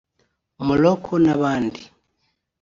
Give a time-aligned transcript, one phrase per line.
[0.65, 1.81] Moroc n’abandi